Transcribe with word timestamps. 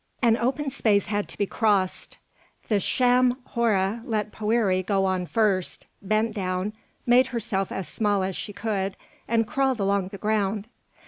An 0.23 0.35
open 0.35 0.71
space 0.71 1.05
had 1.05 1.29
to 1.29 1.37
be 1.37 1.45
crossed. 1.45 2.17
The 2.69 2.79
sham 2.79 3.37
Hora 3.45 4.01
let 4.03 4.31
Poëri 4.31 4.83
go 4.83 5.05
on 5.05 5.27
first, 5.27 5.85
bent 6.01 6.33
down, 6.33 6.73
made 7.05 7.27
herself 7.27 7.71
as 7.71 7.87
small 7.87 8.23
as 8.23 8.35
she 8.35 8.51
could, 8.51 8.97
and 9.27 9.45
crawled 9.45 9.79
along 9.79 10.07
the 10.07 10.17
ground. 10.17 10.65